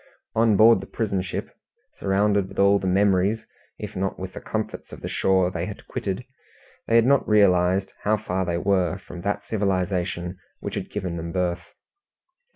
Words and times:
On 0.33 0.57
board 0.57 0.81
the 0.81 0.87
prison 0.87 1.21
ship, 1.21 1.51
surrounded 1.93 2.47
with 2.49 2.57
all 2.57 2.79
the 2.79 2.87
memories 2.87 3.45
if 3.77 3.95
not 3.95 4.17
with 4.17 4.33
the 4.33 4.41
comforts 4.41 4.91
of 4.91 5.01
the 5.01 5.07
shore 5.07 5.51
they 5.51 5.67
had 5.67 5.85
quitted, 5.87 6.25
they 6.87 6.95
had 6.95 7.05
not 7.05 7.29
realized 7.29 7.93
how 8.01 8.17
far 8.17 8.43
they 8.43 8.57
were 8.57 8.97
from 8.97 9.21
that 9.21 9.45
civilization 9.45 10.39
which 10.59 10.73
had 10.73 10.89
given 10.89 11.17
them 11.17 11.31
birth. 11.31 11.65